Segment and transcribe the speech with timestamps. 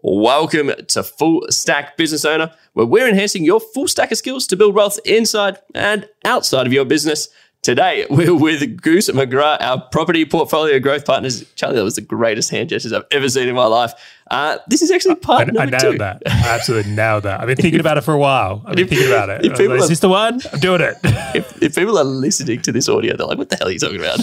[0.00, 4.56] Welcome to Full Stack Business Owner, where we're enhancing your full stack of skills to
[4.56, 7.28] build wealth inside and outside of your business.
[7.62, 11.44] Today, we're with Goose McGrath, our property portfolio growth partners.
[11.56, 13.92] Charlie, that was the greatest hand gestures I've ever seen in my life.
[14.30, 15.98] Uh, this is actually part I, number I nailed two.
[15.98, 16.22] that.
[16.26, 17.40] I absolutely nailed that.
[17.40, 18.62] I've been thinking about it for a while.
[18.66, 19.44] I've been If- thinking about it.
[19.50, 20.40] like, are- is this the one?
[20.52, 20.94] I'm doing it.
[21.02, 23.80] if, if people are listening to this audio, they're like, "What the hell are you
[23.80, 24.20] talking about?"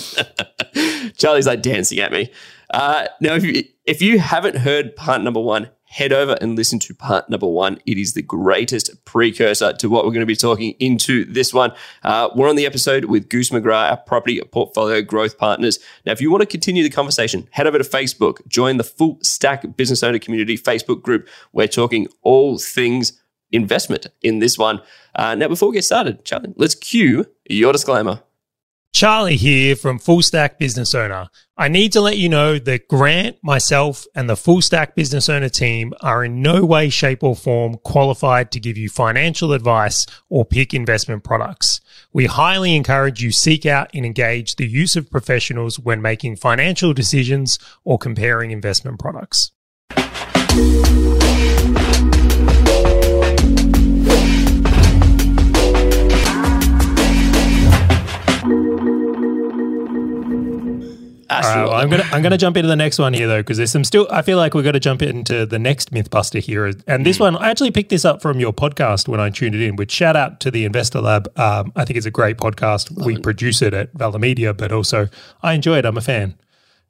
[1.18, 2.32] Charlie's like dancing at me.
[2.76, 6.78] Uh, now, if you if you haven't heard part number one, head over and listen
[6.78, 7.80] to part number one.
[7.86, 11.72] It is the greatest precursor to what we're going to be talking into this one.
[12.04, 15.80] Uh, we're on the episode with Goose McGrath, our property portfolio growth partners.
[16.06, 19.20] Now, if you want to continue the conversation, head over to Facebook, join the Full
[19.22, 21.30] Stack Business Owner Community Facebook group.
[21.54, 23.22] We're talking all things
[23.54, 24.82] investment in this one.
[25.16, 28.22] Uh, now, before we get started, Charlie, let's cue your disclaimer.
[28.96, 31.28] Charlie here from Full Stack Business Owner.
[31.58, 35.50] I need to let you know that Grant, myself, and the Full Stack Business Owner
[35.50, 40.46] team are in no way, shape, or form qualified to give you financial advice or
[40.46, 41.82] pick investment products.
[42.14, 46.94] We highly encourage you seek out and engage the use of professionals when making financial
[46.94, 49.52] decisions or comparing investment products.
[61.44, 63.58] All right, well, I'm gonna I'm gonna jump into the next one here though because
[63.58, 67.06] there's some still I feel like we're gonna jump into the next MythBuster here and
[67.06, 69.76] this one I actually picked this up from your podcast when I tuned it in.
[69.76, 71.28] Which shout out to the Investor Lab.
[71.38, 72.92] Um, I think it's a great podcast.
[73.06, 75.10] we produce it at Valor Media, but also
[75.44, 75.86] I enjoy it.
[75.86, 76.36] I'm a fan.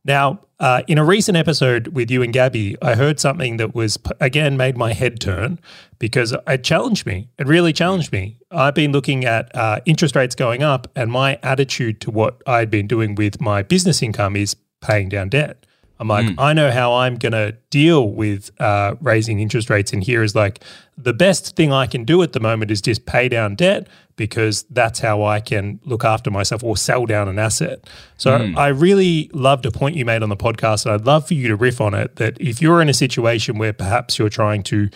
[0.04, 3.98] Now, uh, in a recent episode with you and Gabby, I heard something that was
[4.20, 5.60] again made my head turn
[6.00, 7.30] because it challenged me.
[7.38, 8.38] It really challenged me.
[8.52, 12.70] I've been looking at uh, interest rates going up, and my attitude to what I'd
[12.70, 15.65] been doing with my business income is paying down debt.
[16.00, 19.94] I'm like, I know how I'm going to deal with uh, raising interest rates.
[19.94, 20.62] And here is like,
[20.98, 24.64] the best thing I can do at the moment is just pay down debt because
[24.70, 27.90] that's how I can look after myself or sell down an asset.
[28.18, 30.86] So I really loved a point you made on the podcast.
[30.86, 33.58] And I'd love for you to riff on it that if you're in a situation
[33.58, 34.90] where perhaps you're trying to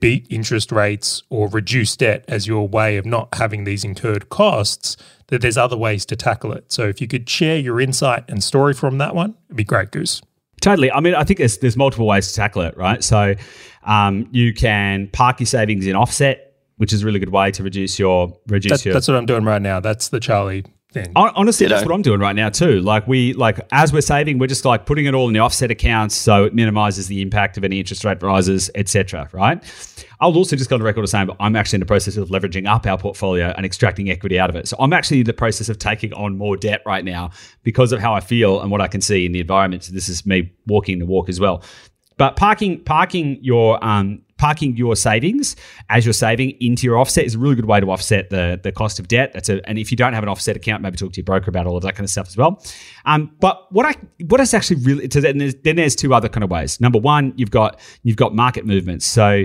[0.00, 4.96] beat interest rates or reduce debt as your way of not having these incurred costs,
[5.26, 6.72] that there's other ways to tackle it.
[6.72, 9.90] So if you could share your insight and story from that one, it'd be great,
[9.90, 10.22] Goose.
[10.62, 10.90] Totally.
[10.90, 13.02] I mean, I think there's there's multiple ways to tackle it, right?
[13.04, 13.34] So,
[13.82, 17.62] um, you can park your savings in offset, which is a really good way to
[17.62, 18.94] reduce your reduce That, your.
[18.94, 19.80] that's what I'm doing right now.
[19.80, 21.12] That's the Charlie thing.
[21.16, 21.90] Hon- Honestly, that's Ditto.
[21.90, 22.80] what I'm doing right now too.
[22.80, 25.70] Like we like as we're saving, we're just like putting it all in the offset
[25.70, 29.28] accounts, so it minimizes the impact of any interest rate rises, etc.
[29.32, 29.62] Right.
[30.20, 32.28] I'll also just go on record of saying, but I'm actually in the process of
[32.28, 34.68] leveraging up our portfolio and extracting equity out of it.
[34.68, 37.30] So I'm actually in the process of taking on more debt right now
[37.64, 39.82] because of how I feel and what I can see in the environment.
[39.82, 41.64] So this is me walking the walk as well.
[42.16, 45.54] But parking parking your um, parking your savings
[45.88, 48.72] as you're saving into your offset is a really good way to offset the the
[48.72, 49.32] cost of debt.
[49.32, 51.48] That's a and if you don't have an offset account, maybe talk to your broker
[51.48, 52.62] about all of that kind of stuff as well.
[53.04, 53.94] Um, but what I
[54.26, 56.80] what is actually really so then there's, then there's two other kind of ways.
[56.80, 59.06] Number one, you've got you've got market movements.
[59.06, 59.44] So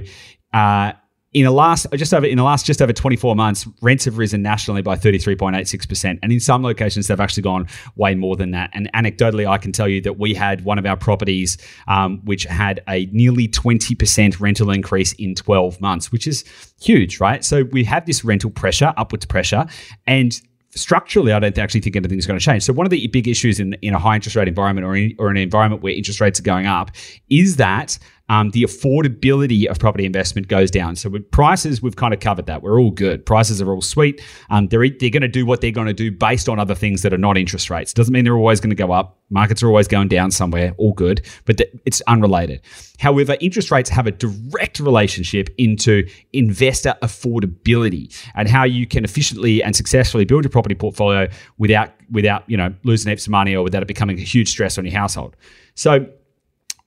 [0.53, 0.93] uh,
[1.37, 4.41] in the last just over in the last just over 24 months, rents have risen
[4.41, 6.17] nationally by 33.86%.
[6.23, 8.71] And in some locations, they've actually gone way more than that.
[8.73, 12.45] And anecdotally, I can tell you that we had one of our properties um, which
[12.45, 16.43] had a nearly 20% rental increase in 12 months, which is
[16.81, 17.45] huge, right?
[17.45, 19.67] So we have this rental pressure, upwards pressure,
[20.07, 20.39] and
[20.71, 22.63] structurally, I don't actually think anything's going to change.
[22.63, 25.15] So one of the big issues in, in a high interest rate environment or in,
[25.19, 26.91] or an environment where interest rates are going up
[27.29, 27.97] is that
[28.29, 30.95] um, the affordability of property investment goes down.
[30.95, 32.61] So with prices, we've kind of covered that.
[32.61, 33.25] We're all good.
[33.25, 34.21] Prices are all sweet.
[34.49, 37.01] Um, they're they're going to do what they're going to do based on other things
[37.03, 37.93] that are not interest rates.
[37.93, 39.19] Doesn't mean they're always going to go up.
[39.29, 40.73] Markets are always going down somewhere.
[40.77, 42.61] All good, but th- it's unrelated.
[42.99, 49.61] However, interest rates have a direct relationship into investor affordability and how you can efficiently
[49.63, 51.27] and successfully build your property portfolio
[51.57, 54.77] without without you know losing heaps of money or without it becoming a huge stress
[54.77, 55.35] on your household.
[55.75, 56.07] So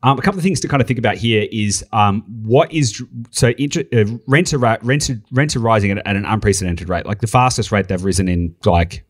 [0.02, 3.02] um, a couple of things to kind of think about here is um, what is
[3.30, 7.06] so inter, uh, rents are rents are, rents are rising at, at an unprecedented rate,
[7.06, 9.04] like the fastest rate they've risen in like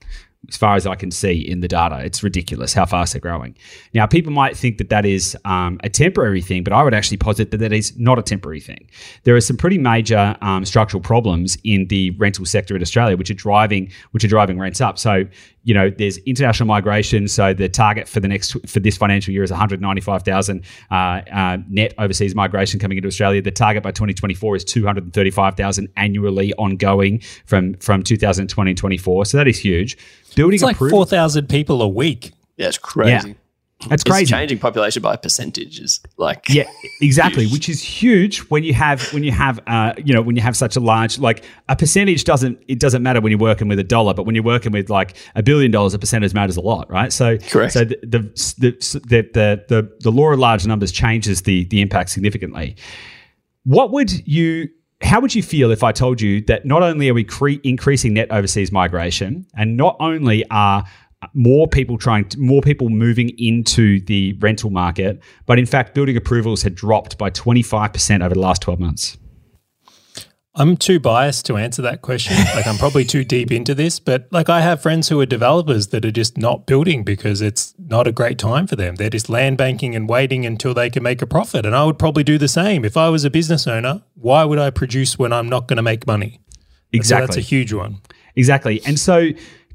[0.48, 2.00] as far as I can see in the data.
[2.02, 3.54] It's ridiculous how fast they're growing.
[3.92, 7.18] Now, people might think that that is um, a temporary thing, but I would actually
[7.18, 8.88] posit that that is not a temporary thing.
[9.24, 13.30] There are some pretty major um, structural problems in the rental sector in Australia, which
[13.30, 14.98] are driving which are driving rents up.
[14.98, 15.24] So,
[15.70, 17.28] you know, there's international migration.
[17.28, 21.94] So the target for the next for this financial year is 195,000 uh, uh, net
[21.96, 23.40] overseas migration coming into Australia.
[23.40, 29.26] The target by 2024 is 235,000 annually ongoing from from 2020 and 24.
[29.26, 29.96] So that is huge.
[30.34, 32.32] Building It's like 4,000 people a week.
[32.56, 33.36] Yeah, it's crazy.
[33.88, 34.22] That's crazy.
[34.22, 36.64] It's changing population by percentages, like yeah,
[37.00, 37.44] exactly.
[37.44, 37.52] huge.
[37.52, 40.54] Which is huge when you have when you have uh, you know when you have
[40.54, 43.84] such a large like a percentage doesn't it doesn't matter when you're working with a
[43.84, 46.90] dollar, but when you're working with like a billion dollars, a percentage matters a lot,
[46.90, 47.10] right?
[47.10, 47.72] So Correct.
[47.72, 48.18] So the the
[48.58, 52.76] the the the, the, the law of large numbers changes the the impact significantly.
[53.64, 54.68] What would you
[55.00, 58.14] how would you feel if I told you that not only are we cre- increasing
[58.14, 60.84] net overseas migration, and not only are
[61.34, 66.16] more people trying to, more people moving into the rental market, but in fact, building
[66.16, 69.18] approvals had dropped by 25% over the last 12 months.
[70.54, 72.36] I'm too biased to answer that question.
[72.54, 75.88] Like I'm probably too deep into this, but like I have friends who are developers
[75.88, 78.96] that are just not building because it's not a great time for them.
[78.96, 81.64] They're just land banking and waiting until they can make a profit.
[81.64, 82.84] And I would probably do the same.
[82.84, 85.82] If I was a business owner, why would I produce when I'm not going to
[85.82, 86.40] make money?
[86.92, 87.22] Exactly.
[87.22, 88.00] So that's a huge one.
[88.34, 88.82] Exactly.
[88.84, 89.28] And so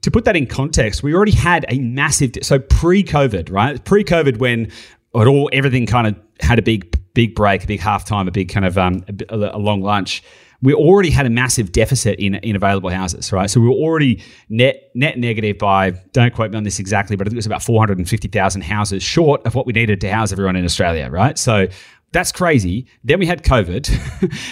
[0.06, 3.84] to put that in context, we already had a massive so pre-COVID, right?
[3.84, 8.28] Pre-COVID when it all everything kind of had a big big break, a big halftime,
[8.28, 10.22] a big kind of um, a, a long lunch
[10.62, 13.50] we already had a massive deficit in, in available houses, right?
[13.50, 17.28] So we were already net net negative by don't quote me on this exactly, but
[17.28, 19.74] I think it was about four hundred and fifty thousand houses short of what we
[19.74, 21.38] needed to house everyone in Australia, right?
[21.38, 21.68] So
[22.16, 22.88] that's crazy.
[23.04, 23.92] Then we had COVID.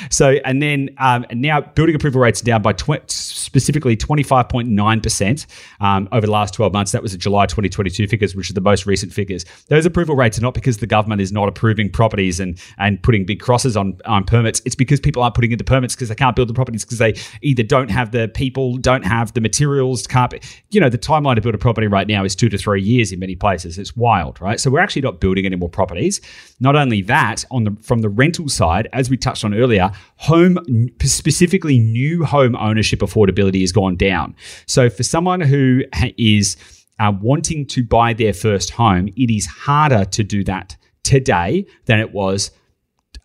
[0.13, 5.45] so, and then um, and now building approval rates down by tw- specifically 25.9%
[5.79, 6.91] um, over the last 12 months.
[6.91, 9.45] That was the July 2022 figures, which are the most recent figures.
[9.69, 13.25] Those approval rates are not because the government is not approving properties and, and putting
[13.25, 14.61] big crosses on, on permits.
[14.65, 17.13] It's because people aren't putting into permits because they can't build the properties because they
[17.41, 20.33] either don't have the people, don't have the materials, can't,
[20.71, 23.13] you know, the timeline to build a property right now is two to three years
[23.13, 23.79] in many places.
[23.79, 24.59] It's wild, right?
[24.59, 26.19] So we're actually not building any more properties.
[26.59, 30.57] Not only that, on the from the rental side, as we touched on earlier, home
[31.01, 34.35] specifically new home ownership affordability has gone down.
[34.65, 35.83] So for someone who
[36.17, 36.57] is
[36.99, 41.99] uh, wanting to buy their first home, it is harder to do that today than
[41.99, 42.51] it was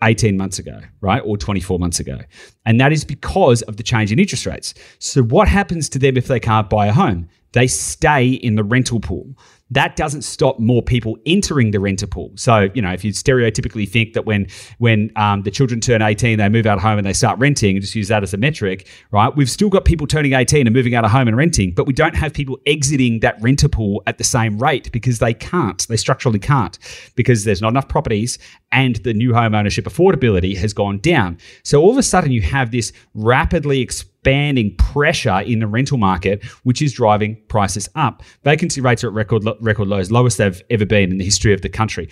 [0.03, 1.23] 18 months ago, right?
[1.25, 2.21] Or 24 months ago.
[2.65, 4.75] And that is because of the change in interest rates.
[4.99, 7.29] So, what happens to them if they can't buy a home?
[7.53, 9.35] They stay in the rental pool
[9.71, 12.33] that doesn't stop more people entering the renter pool.
[12.37, 14.47] So, you know, if you stereotypically think that when
[14.79, 17.77] when um, the children turn 18, they move out of home and they start renting,
[17.77, 19.35] and just use that as a metric, right?
[19.35, 21.93] We've still got people turning 18 and moving out of home and renting, but we
[21.93, 25.87] don't have people exiting that renter pool at the same rate because they can't.
[25.89, 26.79] They structurally can't
[27.15, 28.39] because there's not enough properties
[28.73, 31.39] and the new home ownership affordability has gone down.
[31.63, 33.81] So all of a sudden, you have this rapidly
[34.19, 38.23] expanding pressure in the rental market, which is driving prices up.
[38.45, 41.63] Vacancy rates are at record record lows, lowest they've ever been in the history of
[41.63, 42.09] the country.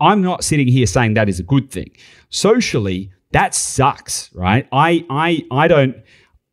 [0.00, 1.90] I'm not sitting here saying that is a good thing.
[2.28, 4.68] Socially, that sucks, right?
[4.70, 5.96] I I I don't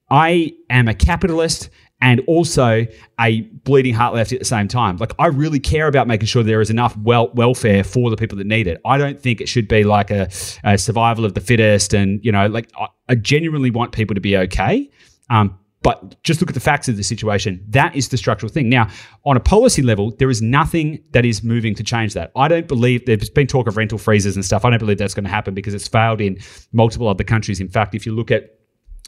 [0.10, 1.70] I am a capitalist
[2.04, 2.86] and also
[3.22, 4.98] a bleeding heart left at the same time.
[4.98, 8.38] Like I really care about making sure there is enough wel- welfare for the people
[8.40, 8.82] that need it.
[8.86, 10.28] I don't think it should be like a,
[10.66, 14.22] a survival of the fittest, and you know, like I, I genuinely want people to
[14.22, 14.92] be okay.
[15.30, 17.64] Um, but just look at the facts of the situation.
[17.70, 18.70] That is the structural thing.
[18.70, 18.90] Now,
[19.26, 22.32] on a policy level, there is nothing that is moving to change that.
[22.36, 24.64] I don't believe there's been talk of rental freezes and stuff.
[24.64, 26.38] I don't believe that's going to happen because it's failed in
[26.72, 27.60] multiple other countries.
[27.60, 28.50] In fact, if you look at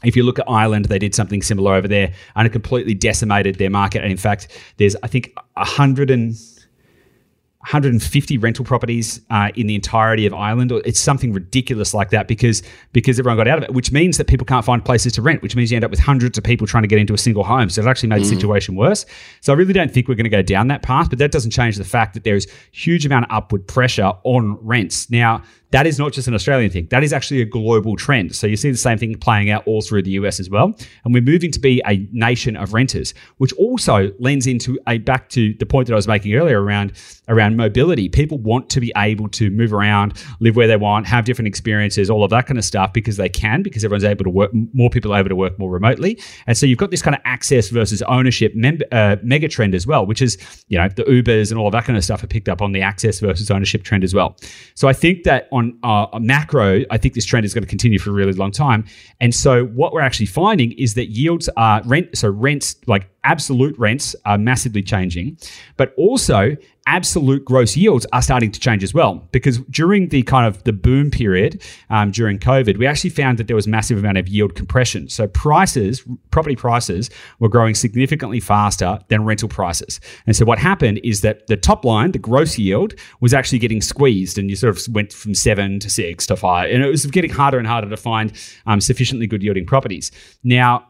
[0.04, 3.56] if you look at Ireland, they did something similar over there and it completely decimated
[3.56, 4.02] their market.
[4.02, 6.34] And in fact, there's, I think, 100 and
[7.66, 10.70] 150 rental properties uh, in the entirety of Ireland.
[10.84, 12.62] It's something ridiculous like that because
[12.92, 15.42] because everyone got out of it, which means that people can't find places to rent,
[15.42, 17.42] which means you end up with hundreds of people trying to get into a single
[17.42, 17.68] home.
[17.68, 18.30] So it actually made mm.
[18.30, 19.04] the situation worse.
[19.40, 21.50] So I really don't think we're going to go down that path, but that doesn't
[21.50, 25.10] change the fact that there is huge amount of upward pressure on rents.
[25.10, 26.86] Now, that is not just an Australian thing.
[26.90, 28.34] That is actually a global trend.
[28.34, 30.74] So you see the same thing playing out all through the US as well.
[31.04, 35.28] And we're moving to be a nation of renters, which also lends into a back
[35.30, 36.92] to the point that I was making earlier around
[37.28, 38.08] around mobility.
[38.08, 42.08] People want to be able to move around, live where they want, have different experiences,
[42.08, 44.90] all of that kind of stuff because they can, because everyone's able to work, more
[44.90, 46.20] people are able to work more remotely.
[46.46, 49.86] And so you've got this kind of access versus ownership mem- uh, mega trend as
[49.86, 52.28] well, which is, you know, the Ubers and all of that kind of stuff are
[52.28, 54.36] picked up on the access versus ownership trend as well.
[54.74, 57.98] So I think that on uh, macro, I think this trend is going to continue
[57.98, 58.84] for a really long time.
[59.20, 63.76] And so what we're actually finding is that yields are rent, so rents like absolute
[63.78, 65.36] rents are massively changing,
[65.76, 66.56] but also
[66.86, 69.26] absolute gross yields are starting to change as well.
[69.32, 73.48] Because during the kind of the boom period um, during COVID, we actually found that
[73.48, 75.08] there was massive amount of yield compression.
[75.08, 80.00] So prices, property prices, were growing significantly faster than rental prices.
[80.26, 83.82] And so what happened is that the top line, the gross yield, was actually getting
[83.82, 87.04] squeezed, and you sort of went from seven to six to five, and it was
[87.06, 88.32] getting harder and harder to find
[88.66, 90.12] um, sufficiently good yielding properties.
[90.44, 90.86] Now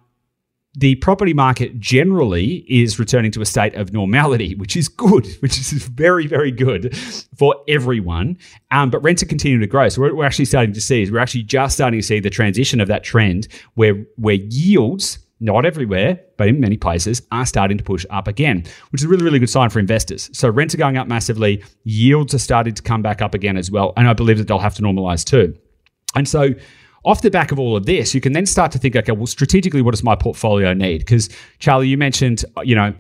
[0.79, 5.59] the property market generally is returning to a state of normality, which is good, which
[5.59, 6.97] is very, very good
[7.37, 8.37] for everyone.
[8.71, 9.89] Um, but rents are continuing to grow.
[9.89, 12.31] So what we're actually starting to see is we're actually just starting to see the
[12.31, 17.77] transition of that trend where where yields not everywhere, but in many places, are starting
[17.77, 20.31] to push up again, which is a really, really good sign for investors.
[20.33, 23.71] So rents are going up massively, yields are starting to come back up again as
[23.71, 23.93] well.
[23.99, 25.55] And I believe that they'll have to normalize too.
[26.15, 26.55] And so
[27.07, 29.29] off the back of all of this, you can then start to think, okay, well,
[29.29, 30.99] strategically, what does my portfolio need?
[30.99, 32.93] Because Charlie, you mentioned, uh, you know,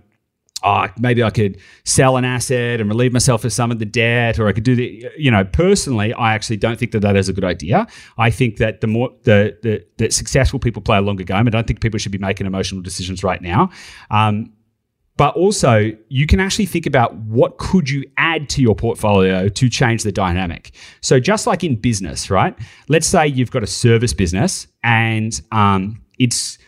[0.62, 4.38] oh, maybe I could sell an asset and relieve myself of some of the debt,
[4.38, 7.16] or I could do the, uh, you know, personally, I actually don't think that that
[7.16, 7.88] is a good idea.
[8.16, 11.46] I think that the more the the, the successful people play a longer game.
[11.46, 13.70] I don't think people should be making emotional decisions right now.
[14.10, 14.52] Um,
[15.16, 19.68] but also you can actually think about what could you add to your portfolio to
[19.68, 22.56] change the dynamic so just like in business right
[22.88, 26.58] let's say you've got a service business and um, it's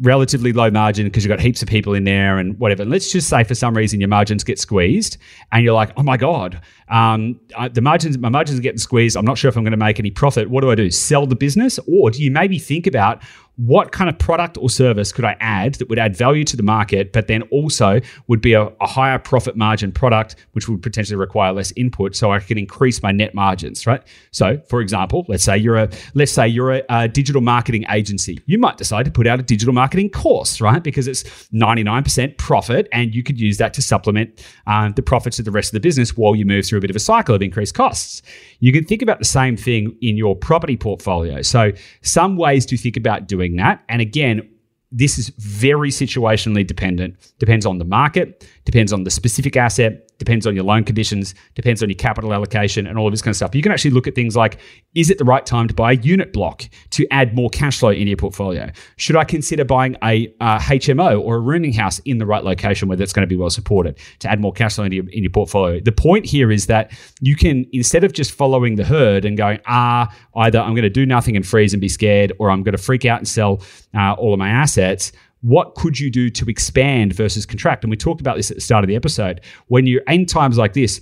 [0.00, 2.82] relatively low margin because you've got heaps of people in there and whatever.
[2.82, 5.16] And let's just say for some reason your margins get squeezed
[5.52, 9.16] and you're like, oh my God, um, I, the margins, my margins are getting squeezed.
[9.16, 10.50] I'm not sure if I'm going to make any profit.
[10.50, 10.90] What do I do?
[10.90, 11.78] Sell the business?
[11.88, 13.22] Or do you maybe think about
[13.56, 16.62] what kind of product or service could I add that would add value to the
[16.62, 21.16] market, but then also would be a, a, higher profit margin product, which would potentially
[21.16, 24.02] require less input, so I can increase my net margins, right?
[24.30, 28.38] So, for example, let's say you're a let's say you're a, a digital marketing agency.
[28.46, 30.82] You might decide to put out a digital marketing course, right?
[30.82, 35.44] Because it's 99% profit, and you could use that to supplement um, the profits of
[35.46, 37.42] the rest of the business while you move through a bit of a cycle of
[37.42, 38.22] increased costs.
[38.60, 41.42] You can think about the same thing in your property portfolio.
[41.42, 41.72] So,
[42.02, 43.84] some ways to think about doing that.
[43.88, 44.48] And again,
[44.92, 47.32] this is very situationally dependent.
[47.38, 51.82] Depends on the market, depends on the specific asset, depends on your loan conditions, depends
[51.82, 53.54] on your capital allocation, and all of this kind of stuff.
[53.54, 54.58] You can actually look at things like
[54.94, 57.90] is it the right time to buy a unit block to add more cash flow
[57.90, 58.70] into your portfolio?
[58.96, 62.96] Should I consider buying a HMO or a rooming house in the right location where
[62.96, 65.30] that's going to be well supported to add more cash flow into your, in your
[65.30, 65.80] portfolio?
[65.80, 69.60] The point here is that you can, instead of just following the herd and going,
[69.66, 72.76] ah, either I'm going to do nothing and freeze and be scared, or I'm going
[72.76, 73.60] to freak out and sell
[73.94, 75.12] uh, all of my assets
[75.42, 77.84] what could you do to expand versus contract?
[77.84, 79.40] And we talked about this at the start of the episode.
[79.68, 81.00] When you're in times like this,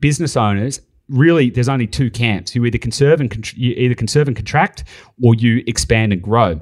[0.00, 2.54] business owners really there's only two camps.
[2.54, 4.84] You either conserve and you either conserve and contract,
[5.22, 6.60] or you expand and grow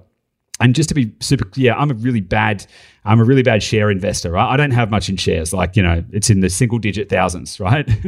[0.60, 2.66] and just to be super yeah i'm a really bad
[3.06, 4.52] i'm a really bad share investor right?
[4.52, 5.52] I don't have much in shares.
[5.52, 7.88] Like you know it's in the single digit thousands right?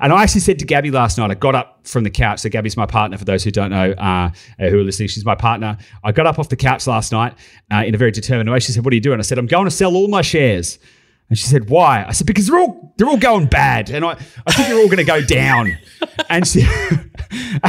[0.00, 2.40] And i actually said to gabby last night i got up from the couch.
[2.40, 5.08] So gabby's my partner for those who don't know uh, who are listening.
[5.08, 5.78] She's my partner.
[6.02, 7.34] I got up off the couch last night
[7.72, 8.58] uh, in a very determined way.
[8.60, 9.18] She said what are you doing?
[9.18, 10.78] I said i'm going to sell all my shares.
[11.28, 14.12] And she said, "Why?" I said, "Because they're all they're all going bad, and I,
[14.46, 15.76] I think they're all going to go down."
[16.28, 16.62] And she,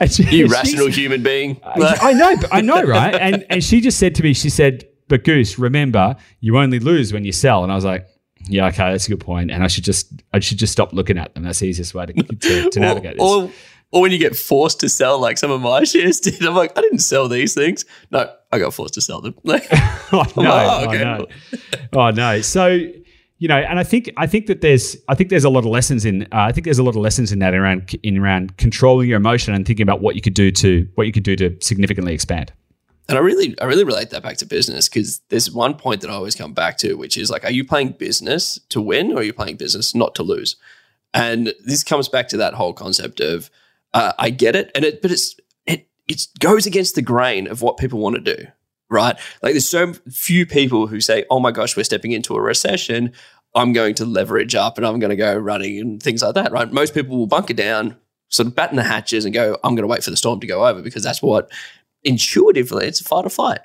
[0.00, 1.60] and she irrational human being.
[1.64, 3.14] I know, I know, right?
[3.14, 7.12] And and she just said to me, she said, "But Goose, remember, you only lose
[7.12, 8.06] when you sell." And I was like,
[8.48, 11.18] "Yeah, okay, that's a good point." And I should just I should just stop looking
[11.18, 11.44] at them.
[11.44, 13.50] That's the easiest way to, to, to navigate or, this.
[13.50, 16.54] Or, or when you get forced to sell, like some of my shares did, I'm
[16.54, 17.84] like, I didn't sell these things.
[18.10, 19.34] No, I got forced to sell them.
[19.46, 19.52] oh,
[20.12, 21.02] no, oh, okay.
[21.02, 21.26] oh, no.
[21.92, 22.40] oh no.
[22.40, 22.78] So
[23.38, 25.66] you know, and I think I think that there's I think there's a lot of
[25.66, 28.56] lessons in uh, I think there's a lot of lessons in that around in around
[28.56, 31.36] controlling your emotion and thinking about what you could do to what you could do
[31.36, 32.52] to significantly expand.
[33.08, 36.10] And I really I really relate that back to business because there's one point that
[36.10, 39.18] I always come back to, which is like, are you playing business to win or
[39.18, 40.56] are you playing business not to lose?
[41.14, 43.50] And this comes back to that whole concept of
[43.94, 45.36] uh, I get it, and it but it's
[45.66, 48.46] it it goes against the grain of what people want to do
[48.90, 49.16] right?
[49.42, 53.12] Like there's so few people who say, oh my gosh, we're stepping into a recession.
[53.54, 56.52] I'm going to leverage up and I'm going to go running and things like that,
[56.52, 56.70] right?
[56.70, 57.96] Most people will bunker down,
[58.28, 60.46] sort of batten the hatches and go, I'm going to wait for the storm to
[60.46, 61.50] go over because that's what
[62.04, 63.60] intuitively it's a fight or flight,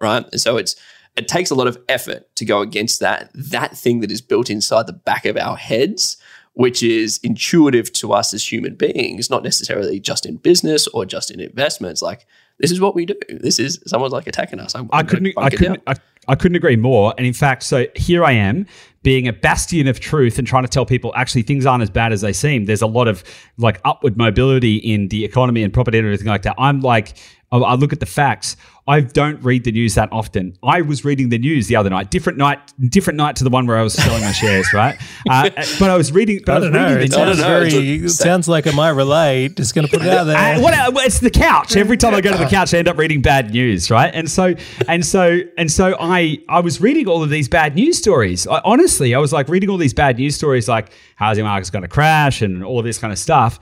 [0.00, 0.24] right?
[0.30, 0.76] And so it's,
[1.16, 4.48] it takes a lot of effort to go against that, that thing that is built
[4.48, 6.16] inside the back of our heads,
[6.54, 11.30] which is intuitive to us as human beings, not necessarily just in business or just
[11.30, 12.02] in investments.
[12.02, 12.26] Like
[12.58, 13.14] this is what we do.
[13.28, 14.74] This is someone's like attacking us.
[14.74, 15.32] I'm, I couldn't.
[15.36, 15.82] I couldn't.
[15.86, 15.94] I,
[16.28, 17.14] I couldn't agree more.
[17.16, 18.66] And in fact, so here I am
[19.02, 22.12] being a bastion of truth and trying to tell people actually things aren't as bad
[22.12, 22.66] as they seem.
[22.66, 23.24] There's a lot of
[23.56, 26.56] like upward mobility in the economy and property and everything like that.
[26.58, 27.14] I'm like,
[27.52, 28.56] I look at the facts.
[28.86, 30.56] I don't read the news that often.
[30.62, 33.66] I was reading the news the other night, different night, different night to the one
[33.66, 34.96] where I was selling my shares, right?
[35.28, 36.40] Uh, but I was reading.
[36.46, 36.96] But I, don't know.
[36.96, 39.56] It sounds, very, it sounds like I might relate.
[39.56, 40.36] Just going to put it out there.
[40.36, 41.76] Uh, what, it's the couch.
[41.76, 44.14] Every time I go to the couch, I end up reading bad news, right?
[44.14, 44.54] And so,
[44.88, 48.46] and so, and so, I I was reading all of these bad news stories.
[48.46, 51.82] I, honestly, I was like reading all these bad news stories, like housing market's going
[51.82, 53.58] to crash and all of this kind of stuff.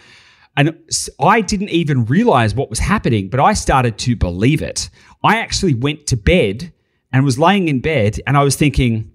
[0.59, 0.77] And
[1.21, 4.91] I didn't even realize what was happening, but I started to believe it.
[5.23, 6.73] I actually went to bed
[7.13, 9.13] and was laying in bed and I was thinking,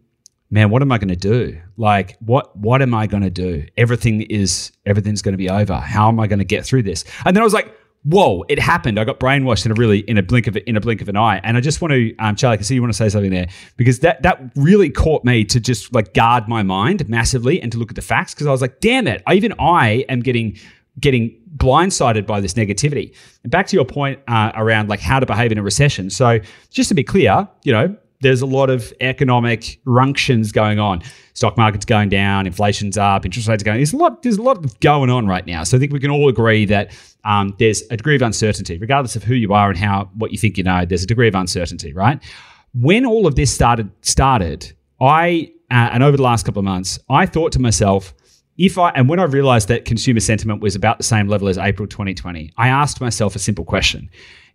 [0.50, 1.59] man, what am I going to do?
[1.75, 3.65] Like, what what am I going to do?
[3.75, 5.75] Everything is everything's going to be over.
[5.75, 7.03] How am I going to get through this?
[7.25, 8.97] And then I was like, whoa, it happened.
[8.97, 11.17] I got brainwashed in a really in a blink of in a blink of an
[11.17, 11.41] eye.
[11.43, 13.31] And I just want to, um, Charlie, I can see you want to say something
[13.31, 17.69] there because that that really caught me to just like guard my mind massively and
[17.73, 20.57] to look at the facts because I was like, damn it, even I am getting
[21.00, 23.15] getting blindsided by this negativity.
[23.43, 26.09] And back to your point uh, around like how to behave in a recession.
[26.09, 31.01] So just to be clear, you know, there's a lot of economic runctions going on.
[31.33, 33.77] Stock market's going down, inflation's up, interest rates going.
[33.77, 34.23] There's a lot.
[34.23, 35.63] There's a lot going on right now.
[35.63, 36.91] So I think we can all agree that
[37.25, 40.38] um, there's a degree of uncertainty, regardless of who you are and how what you
[40.38, 40.85] think you know.
[40.85, 42.23] There's a degree of uncertainty, right?
[42.73, 47.00] When all of this started started, I uh, and over the last couple of months,
[47.09, 48.13] I thought to myself,
[48.57, 51.57] if I and when I realized that consumer sentiment was about the same level as
[51.57, 54.10] April 2020, I asked myself a simple question: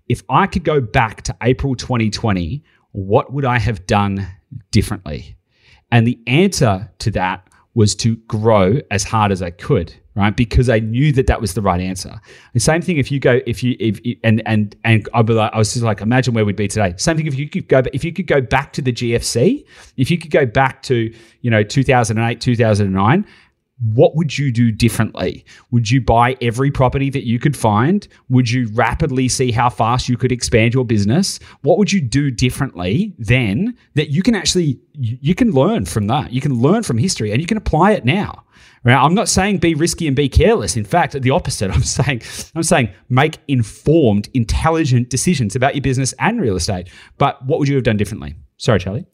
[0.08, 4.26] If I could go back to April 2020 what would I have done
[4.70, 5.36] differently?
[5.90, 10.36] And the answer to that was to grow as hard as I could, right?
[10.36, 12.20] Because I knew that that was the right answer.
[12.54, 15.84] The same thing if you go, if you, if and and and I was just
[15.84, 16.94] like, imagine where we'd be today.
[16.96, 19.64] Same thing if you could go, if you could go back to the GFC,
[19.96, 23.26] if you could go back to you know 2008, 2009,
[23.80, 25.44] what would you do differently?
[25.70, 28.06] Would you buy every property that you could find?
[28.28, 31.38] Would you rapidly see how fast you could expand your business?
[31.62, 36.32] What would you do differently then that you can actually you can learn from that?
[36.32, 38.44] You can learn from history and you can apply it now.
[38.82, 38.96] Right?
[38.96, 40.76] I'm not saying be risky and be careless.
[40.76, 41.70] In fact, the opposite.
[41.74, 42.22] I'm saying
[42.56, 46.88] I'm saying make informed, intelligent decisions about your business and real estate.
[47.16, 48.34] But what would you have done differently?
[48.56, 49.06] Sorry, Charlie.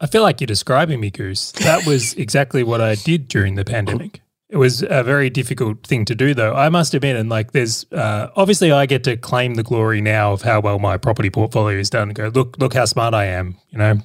[0.00, 1.52] I feel like you're describing me, Goose.
[1.52, 4.20] That was exactly what I did during the pandemic.
[4.48, 6.54] It was a very difficult thing to do, though.
[6.54, 10.32] I must admit, and like, there's uh, obviously I get to claim the glory now
[10.32, 12.10] of how well my property portfolio is done.
[12.10, 13.56] go, look, look how smart I am.
[13.70, 13.98] You know,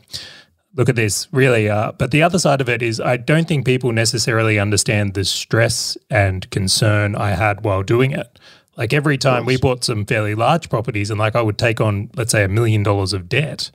[0.75, 1.69] look at this, really.
[1.69, 5.23] Uh, but the other side of it is, I don't think people necessarily understand the
[5.23, 8.37] stress and concern I had while doing it.
[8.75, 12.09] Like every time we bought some fairly large properties, and like I would take on,
[12.15, 13.71] let's say, a million dollars of debt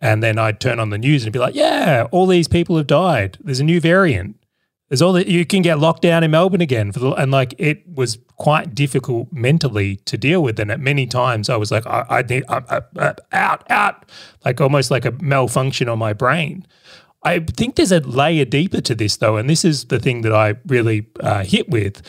[0.00, 2.86] and then I'd turn on the news and be like, yeah, all these people have
[2.86, 3.36] died.
[3.40, 4.36] There's a new variant.
[4.88, 6.90] There's all that you can get locked down in Melbourne again.
[6.90, 10.58] The, and like it was quite difficult mentally to deal with.
[10.58, 14.10] And at many times I was like, I, I need I, I, I, out, out,
[14.44, 16.66] like almost like a malfunction on my brain.
[17.22, 19.36] I think there's a layer deeper to this though.
[19.36, 22.02] And this is the thing that I really uh, hit with.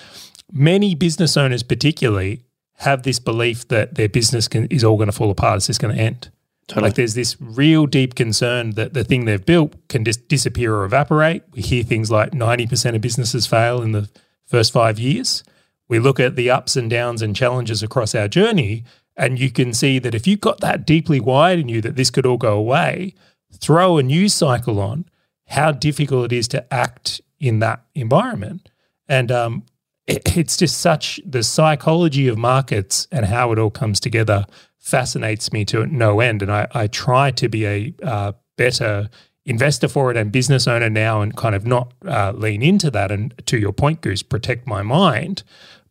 [0.52, 2.46] Many business owners, particularly,
[2.78, 5.58] have this belief that their business can, is all going to fall apart.
[5.58, 6.32] It's just going to end.
[6.72, 6.88] Totally.
[6.88, 10.86] Like there's this real deep concern that the thing they've built can just disappear or
[10.86, 11.44] evaporate.
[11.52, 14.10] We hear things like 90% of businesses fail in the
[14.46, 15.44] first five years.
[15.90, 18.86] We look at the ups and downs and challenges across our journey,
[19.18, 22.10] and you can see that if you've got that deeply wired in you that this
[22.10, 23.16] could all go away,
[23.52, 25.04] throw a news cycle on,
[25.48, 28.70] how difficult it is to act in that environment.
[29.10, 29.66] And um,
[30.08, 34.46] it, it's just such the psychology of markets and how it all comes together
[34.82, 36.42] fascinates me to no end.
[36.42, 39.10] And I, I try to be a uh, better
[39.46, 43.12] investor for it and business owner now and kind of not uh, lean into that.
[43.12, 45.44] And to your point, Goose, protect my mind.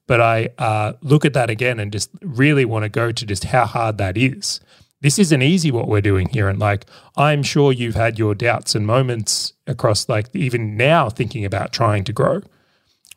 [0.07, 3.44] But I uh, look at that again and just really want to go to just
[3.44, 4.61] how hard that is.
[5.00, 6.48] This isn't easy what we're doing here.
[6.48, 6.85] And like,
[7.16, 12.05] I'm sure you've had your doubts and moments across, like, even now thinking about trying
[12.05, 12.42] to grow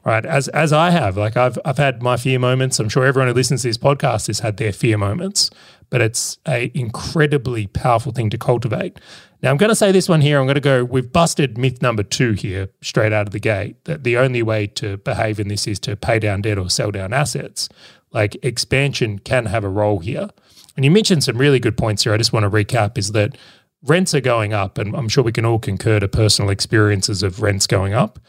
[0.06, 0.26] right?
[0.26, 2.80] As as I have, like I've I've had my fear moments.
[2.80, 5.50] I'm sure everyone who listens to this podcast has had their fear moments,
[5.90, 9.00] but it's a incredibly powerful thing to cultivate.
[9.42, 10.40] Now I'm going to say this one here.
[10.40, 10.84] I'm going to go.
[10.84, 13.84] We've busted myth number two here straight out of the gate.
[13.86, 16.92] That the only way to behave in this is to pay down debt or sell
[16.92, 17.70] down assets.
[18.12, 20.30] Like expansion can have a role here.
[20.76, 22.14] And you mentioned some really good points here.
[22.14, 23.38] I just want to recap is that
[23.84, 27.42] rents are going up, and I'm sure we can all concur to personal experiences of
[27.42, 28.20] rents going up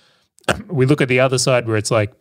[0.69, 2.13] we look at the other side where it's like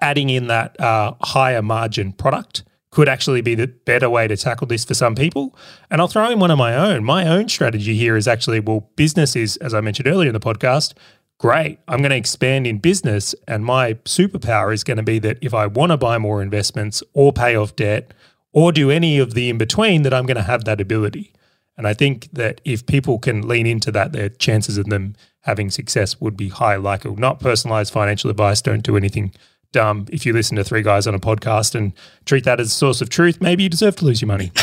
[0.00, 4.66] adding in that uh, higher margin product could actually be the better way to tackle
[4.66, 5.56] this for some people.
[5.90, 7.04] And I'll throw in one of my own.
[7.04, 10.40] My own strategy here is actually well, business is, as I mentioned earlier in the
[10.40, 10.92] podcast,
[11.38, 11.78] great.
[11.88, 13.34] I'm going to expand in business.
[13.48, 17.02] And my superpower is going to be that if I want to buy more investments
[17.14, 18.12] or pay off debt
[18.52, 21.32] or do any of the in between, that I'm going to have that ability.
[21.78, 25.70] And I think that if people can lean into that, their chances of them having
[25.70, 26.76] success would be high.
[26.76, 28.60] Like not personalized financial advice.
[28.62, 29.32] Don't do anything
[29.72, 30.06] dumb.
[30.10, 31.92] If you listen to three guys on a podcast and
[32.24, 34.52] treat that as a source of truth, maybe you deserve to lose your money.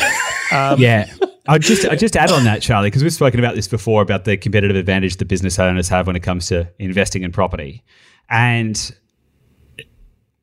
[0.52, 1.08] Um, yeah.
[1.48, 4.26] I just I just add on that, Charlie, because we've spoken about this before about
[4.26, 7.84] the competitive advantage that business owners have when it comes to investing in property,
[8.32, 8.92] and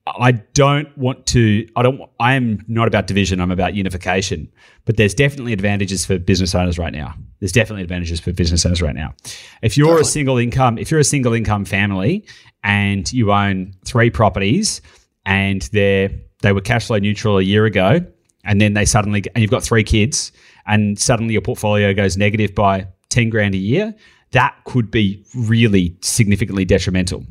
[0.06, 1.68] I don't want to.
[1.74, 2.00] I don't.
[2.20, 3.40] I am not about division.
[3.40, 4.50] I'm about unification.
[4.84, 7.14] But there's definitely advantages for business owners right now.
[7.40, 9.14] There's definitely advantages for business owners right now.
[9.62, 10.02] If you're definitely.
[10.02, 12.24] a single income, if you're a single income family
[12.62, 14.80] and you own three properties
[15.24, 18.00] and they they were cash flow neutral a year ago,
[18.44, 20.30] and then they suddenly and you've got three kids,
[20.66, 23.92] and suddenly your portfolio goes negative by ten grand a year,
[24.30, 27.24] that could be really significantly detrimental.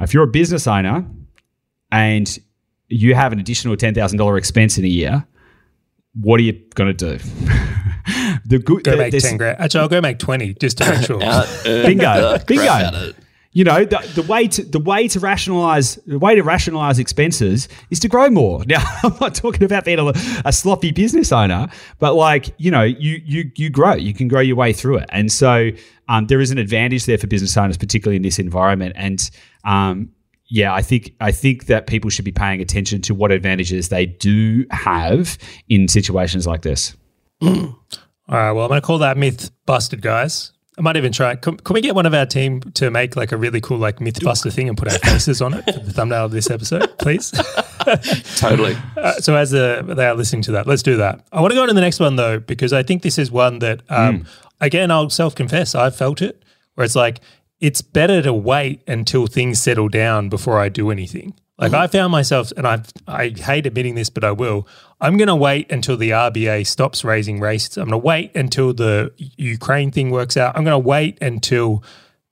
[0.00, 1.06] If you're a business owner
[1.90, 2.38] and
[2.88, 5.26] you have an additional $10,000 expense in a year,
[6.20, 7.24] what are you going to do?
[8.46, 9.60] the good, go the, make 10 grand.
[9.60, 11.20] Actually, I'll go make 20 just to make sure.
[11.22, 12.38] uh, bingo.
[12.46, 13.12] bingo.
[13.52, 17.66] You know, the, the, way to the way to rationalize the way to rationalize expenses
[17.90, 18.62] is to grow more.
[18.66, 20.12] Now, I'm not talking about being a,
[20.44, 21.66] a, sloppy business owner,
[21.98, 25.08] but like you know, you you you grow, you can grow your way through it,
[25.10, 25.70] and so
[26.08, 28.92] um, there is an advantage there for business owners, particularly in this environment.
[28.96, 29.30] And
[29.64, 30.10] um,
[30.48, 34.06] yeah, I think I think that people should be paying attention to what advantages they
[34.06, 36.96] do have in situations like this.
[37.42, 37.54] All
[38.28, 40.52] right, well, I'm going to call that myth busted, guys.
[40.78, 41.34] I might even try.
[41.34, 43.96] Can, can, we get one of our team to make like a really cool like
[43.98, 47.32] MythBuster thing and put our faces on it for the thumbnail of this episode, please?
[48.36, 48.76] totally.
[48.96, 51.24] Uh, so as uh, they are listening to that, let's do that.
[51.32, 53.30] I want to go on to the next one though because I think this is
[53.30, 54.28] one that um, mm.
[54.60, 56.42] again I'll self confess I've felt it
[56.74, 57.20] where it's like
[57.60, 61.34] it's better to wait until things settle down before I do anything.
[61.58, 61.82] Like mm-hmm.
[61.82, 64.66] I found myself, and I I hate admitting this, but I will.
[65.00, 67.76] I'm going to wait until the RBA stops raising rates.
[67.76, 70.56] I'm going to wait until the Ukraine thing works out.
[70.56, 71.82] I'm going to wait until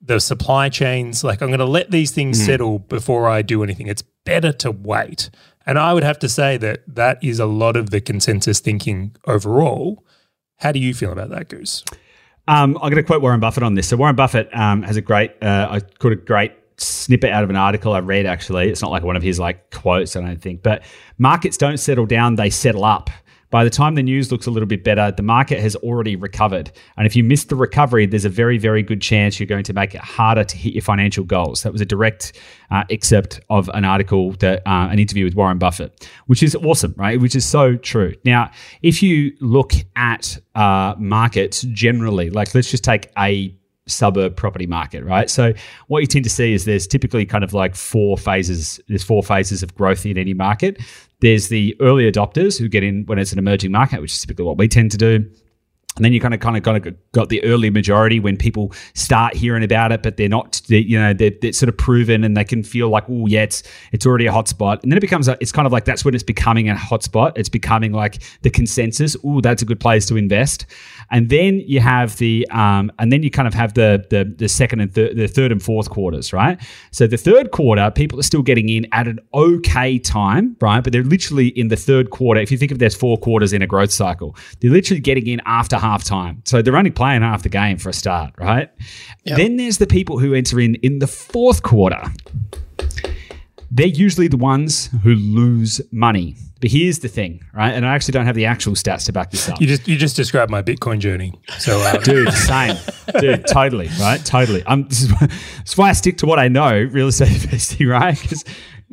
[0.00, 1.24] the supply chains.
[1.24, 2.46] Like I'm going to let these things mm-hmm.
[2.46, 3.88] settle before I do anything.
[3.88, 5.30] It's better to wait.
[5.64, 9.16] And I would have to say that that is a lot of the consensus thinking
[9.26, 10.04] overall.
[10.58, 11.84] How do you feel about that, Goose?
[12.48, 13.88] Um, I'm going to quote Warren Buffett on this.
[13.88, 17.50] So Warren Buffett um, has a great, uh, I caught a great snippet out of
[17.50, 18.26] an article I read.
[18.26, 20.14] Actually, it's not like one of his like quotes.
[20.16, 20.82] I don't think, but
[21.18, 23.10] markets don't settle down; they settle up.
[23.50, 26.72] By the time the news looks a little bit better, the market has already recovered.
[26.96, 29.72] And if you miss the recovery, there's a very, very good chance you're going to
[29.72, 31.62] make it harder to hit your financial goals.
[31.62, 32.38] That was a direct
[32.70, 36.94] uh, excerpt of an article that uh, an interview with Warren Buffett, which is awesome,
[36.96, 37.20] right?
[37.20, 38.14] Which is so true.
[38.24, 38.50] Now,
[38.82, 43.56] if you look at uh, markets generally, like let's just take a
[43.86, 45.30] suburb property market, right?
[45.30, 45.52] So
[45.88, 48.80] what you tend to see is there's typically kind of like four phases.
[48.88, 50.80] There's four phases of growth in any market.
[51.20, 54.44] There's the early adopters who get in when it's an emerging market, which is typically
[54.44, 55.30] what we tend to do.
[55.96, 59.34] And then you kind of kind of of got the early majority when people start
[59.34, 62.36] hearing about it, but they're not, they, you know, they're, they're, sort of proven and
[62.36, 64.82] they can feel like, oh yeah, it's it's already a hotspot.
[64.82, 67.32] And then it becomes a, it's kind of like that's when it's becoming a hotspot.
[67.36, 69.16] It's becoming like the consensus.
[69.24, 70.66] Oh, that's a good place to invest.
[71.10, 74.48] And then you have the um, and then you kind of have the the, the
[74.48, 76.60] second and third the third and fourth quarters, right?
[76.90, 80.84] So the third quarter, people are still getting in at an okay time, right?
[80.84, 82.40] But they're literally in the third quarter.
[82.40, 85.40] If you think of there's four quarters in a growth cycle, they're literally getting in
[85.46, 86.42] after half time.
[86.44, 88.70] So they're only playing half the game for a start, right?
[89.24, 89.36] Yep.
[89.36, 92.02] Then there's the people who enter in in the fourth quarter.
[93.70, 96.36] They're usually the ones who lose money.
[96.60, 97.72] But here's the thing, right?
[97.72, 99.60] And I actually don't have the actual stats to back this up.
[99.60, 101.34] You just you just described my Bitcoin journey.
[101.58, 102.76] So, uh, dude, same,
[103.20, 104.24] dude, totally, right?
[104.24, 104.62] Totally.
[104.64, 107.86] Um, this is, this is why I stick to what I know, real estate investing,
[107.88, 108.18] right?
[108.20, 108.44] Because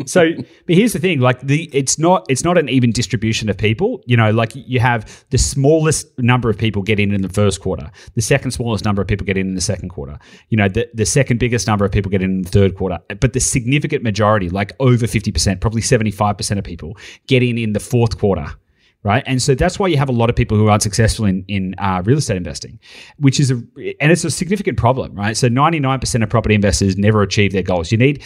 [0.05, 0.31] so,
[0.65, 4.01] but here's the thing: like the it's not it's not an even distribution of people.
[4.05, 7.61] You know, like you have the smallest number of people get in in the first
[7.61, 10.17] quarter, the second smallest number of people get in in the second quarter.
[10.49, 12.99] You know, the the second biggest number of people get in in the third quarter,
[13.19, 17.43] but the significant majority, like over fifty percent, probably seventy five percent of people, get
[17.43, 18.47] in in the fourth quarter
[19.03, 19.23] right?
[19.27, 21.75] And so that's why you have a lot of people who are unsuccessful in in
[21.77, 22.79] uh, real estate investing,
[23.17, 23.55] which is a
[23.99, 25.37] and it's a significant problem, right?
[25.37, 27.91] So ninety nine percent of property investors never achieve their goals.
[27.91, 28.23] You need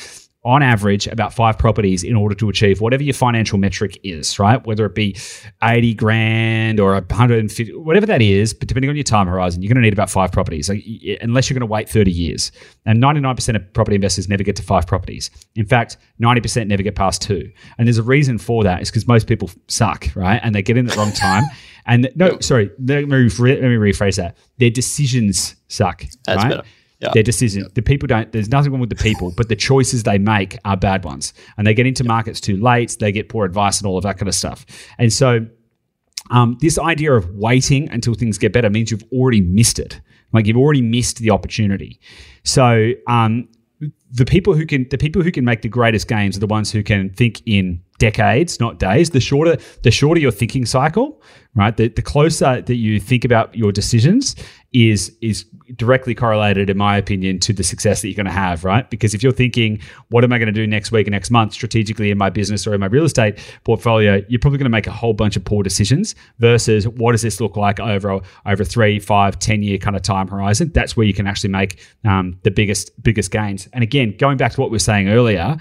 [0.48, 4.66] on average about five properties in order to achieve whatever your financial metric is, right?
[4.66, 5.18] Whether it be
[5.62, 9.76] 80 grand or 150, whatever that is, but depending on your time horizon, you're going
[9.76, 10.86] to need about five properties, like,
[11.20, 12.54] unless you're going to wait 30 years.
[12.86, 15.30] And 99% of property investors never get to five properties.
[15.56, 17.52] In fact, 90% never get past two.
[17.78, 18.80] And there's a reason for that.
[18.80, 20.40] It's because most people suck, right?
[20.42, 21.44] And they get in at the wrong time.
[21.86, 24.38] And no, sorry, let me, let me rephrase that.
[24.60, 26.06] Their decisions suck.
[26.24, 26.50] That's right?
[26.52, 26.64] better.
[27.00, 27.12] Yeah.
[27.14, 27.68] Their decision.
[27.76, 28.32] The people don't.
[28.32, 31.68] There's nothing wrong with the people, but the choices they make are bad ones, and
[31.68, 32.98] they get into markets too late.
[33.00, 34.66] They get poor advice and all of that kind of stuff.
[34.98, 35.46] And so,
[36.32, 40.02] um, this idea of waiting until things get better means you've already missed it.
[40.34, 42.00] Like you've already missed the opportunity.
[42.44, 43.48] So, um,
[44.12, 46.72] the people who can the people who can make the greatest gains are the ones
[46.72, 49.12] who can think in decades, not days.
[49.12, 51.22] The shorter the shorter your thinking cycle,
[51.56, 51.76] right?
[51.76, 54.36] The, the closer that you think about your decisions
[54.78, 55.44] is is
[55.76, 58.90] directly correlated, in my opinion, to the success that you're going to have, right?
[58.90, 61.54] Because if you're thinking, what am I going to do next week and next month
[61.54, 64.86] strategically in my business or in my real estate portfolio, you're probably going to make
[64.86, 69.00] a whole bunch of poor decisions versus what does this look like over over three,
[69.00, 70.72] five, ten year kind of time horizon.
[70.74, 73.68] That's where you can actually make um, the biggest biggest gains.
[73.74, 75.58] And again, going back to what we were saying earlier.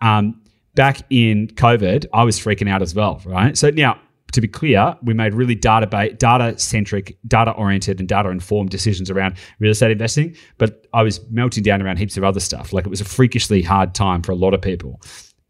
[0.00, 0.40] Um,
[0.76, 3.58] back in COVID, I was freaking out as well, right?
[3.58, 4.00] So now
[4.32, 5.86] to be clear, we made really data
[6.18, 10.36] data centric, data oriented, and data informed decisions around real estate investing.
[10.58, 12.72] But I was melting down around heaps of other stuff.
[12.72, 15.00] Like it was a freakishly hard time for a lot of people.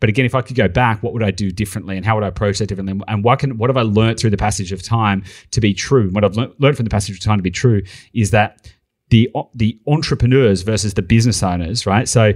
[0.00, 2.24] But again, if I could go back, what would I do differently, and how would
[2.24, 2.98] I approach that differently?
[3.06, 6.08] And what can what have I learned through the passage of time to be true?
[6.10, 7.82] What I've learned from the passage of time to be true
[8.14, 8.72] is that
[9.10, 12.08] the the entrepreneurs versus the business owners, right?
[12.08, 12.32] So,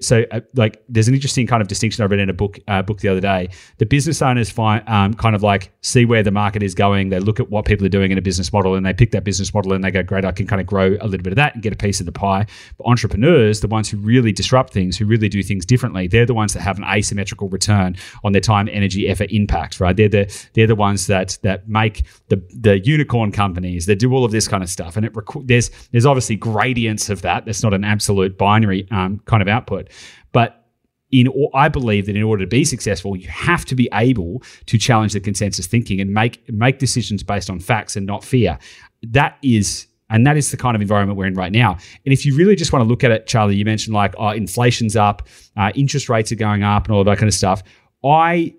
[0.00, 2.82] so uh, like, there's an interesting kind of distinction I read in a book uh,
[2.82, 3.50] book the other day.
[3.78, 7.10] The business owners find um, kind of like see where the market is going.
[7.10, 9.24] They look at what people are doing in a business model, and they pick that
[9.24, 11.36] business model, and they go, "Great, I can kind of grow a little bit of
[11.36, 12.46] that and get a piece of the pie."
[12.78, 16.34] But entrepreneurs, the ones who really disrupt things, who really do things differently, they're the
[16.34, 19.94] ones that have an asymmetrical return on their time, energy, effort, impact, right?
[19.94, 24.24] They're the they're the ones that that make the the unicorn companies that do all
[24.24, 25.12] of this kind of stuff, and it
[25.44, 27.44] there's there's obviously gradients of that.
[27.44, 29.90] That's not an absolute binary um, kind of output.
[30.32, 30.64] But
[31.10, 34.78] in, I believe that in order to be successful, you have to be able to
[34.78, 38.58] challenge the consensus thinking and make make decisions based on facts and not fear.
[39.02, 41.72] That is and that is the kind of environment we're in right now.
[42.04, 44.30] And if you really just want to look at it, Charlie, you mentioned like oh,
[44.30, 47.62] inflation's up, uh, interest rates are going up, and all that kind of stuff.
[48.04, 48.54] I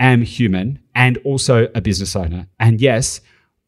[0.00, 2.48] am human and also a business owner.
[2.58, 3.20] And yes,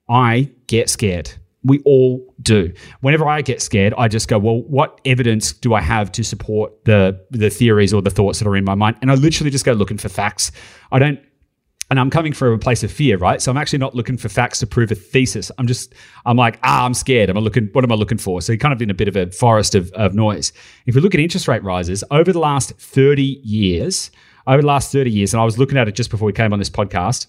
[0.08, 1.32] I get scared.
[1.64, 2.72] We all do.
[3.01, 6.85] Whenever I get scared, I just go, well, what evidence do I have to support
[6.85, 8.96] the the theories or the thoughts that are in my mind?
[9.01, 10.51] And I literally just go looking for facts.
[10.90, 11.20] I don't
[11.92, 13.42] and I'm coming from a place of fear, right?
[13.42, 15.51] So I'm actually not looking for facts to prove a thesis.
[15.59, 15.94] I'm just,
[16.25, 17.29] I'm like, ah, I'm scared.
[17.29, 18.40] I'm looking, what am I looking for?
[18.40, 20.55] So you're kind of in a bit of a forest of, of noise.
[20.87, 24.11] If we look at interest rate rises over the last 30 years,
[24.46, 26.55] over the last 30 years, and I was looking at it just before we came
[26.55, 27.27] on this podcast,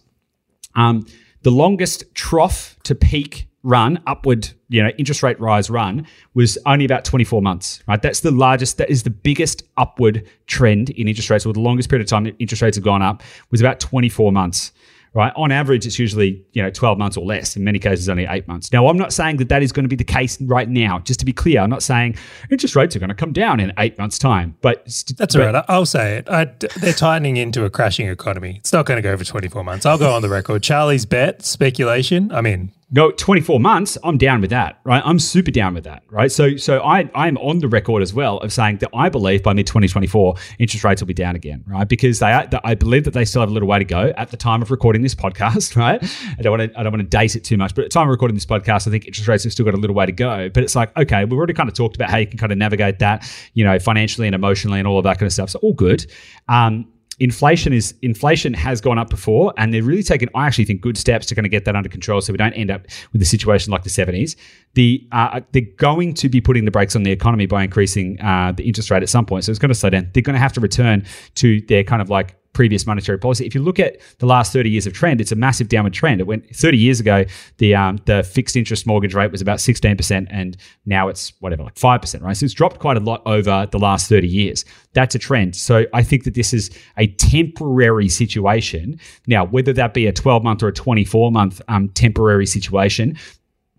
[0.76, 1.06] um,
[1.42, 6.86] the longest trough to peak run, upward, you know, interest rate rise run was only
[6.86, 8.02] about 24 months, right?
[8.02, 11.90] That's the largest, that is the biggest upward trend in interest rates, or the longest
[11.90, 14.74] period of time interest rates have gone up was about 24 months
[15.14, 15.32] right?
[15.36, 17.56] On average, it's usually you know 12 months or less.
[17.56, 18.72] In many cases, only eight months.
[18.72, 21.00] Now, I'm not saying that that is going to be the case right now.
[21.00, 22.16] Just to be clear, I'm not saying
[22.52, 24.56] interest rates are going to come down in eight months' time.
[24.62, 25.66] But that's but, all right.
[25.68, 26.30] I'll say it.
[26.30, 26.46] I,
[26.78, 28.58] they're tightening into a crashing economy.
[28.58, 29.86] It's not going to go for 24 months.
[29.86, 30.64] I'll go on the record.
[30.64, 32.32] Charlie's bet speculation.
[32.32, 35.02] I mean, no, 24 months, I'm down with that, right?
[35.04, 36.32] I'm super down with that, right?
[36.32, 39.54] So so I I'm on the record as well of saying that I believe by
[39.54, 41.90] mid 2024 interest rates will be down again, right?
[41.90, 44.30] Because they are, I believe that they still have a little way to go at
[44.30, 46.04] the time of recording this podcast, right?
[46.38, 47.94] I don't want to I don't want to date it too much, but at the
[47.96, 50.06] time of recording this podcast, I think interest rates have still got a little way
[50.06, 50.50] to go.
[50.50, 52.60] But it's like, okay, we've already kind of talked about how you can kind of
[52.60, 55.50] navigate that, you know, financially and emotionally and all of that kind of stuff.
[55.50, 56.06] So all good.
[56.48, 60.82] Um, inflation is inflation has gone up before and they're really taking i actually think
[60.82, 63.22] good steps to kind of get that under control so we don't end up with
[63.22, 64.36] a situation like the 70s
[64.74, 68.52] the uh, they're going to be putting the brakes on the economy by increasing uh,
[68.52, 70.10] the interest rate at some point so it's going to slow down.
[70.14, 73.46] They're going to have to return to their kind of like previous monetary policy.
[73.46, 76.22] If you look at the last 30 years of trend, it's a massive downward trend.
[76.22, 77.26] It went 30 years ago,
[77.58, 81.76] the um, the fixed interest mortgage rate was about 16%, and now it's whatever, like
[81.76, 82.38] 5%, right?
[82.38, 84.66] So it's dropped quite a lot over the last 30 years.
[84.94, 85.56] That's a trend.
[85.56, 89.00] So I think that this is a temporary situation.
[89.28, 93.18] Now, whether that be a 12 month or a 24 month um, temporary situation,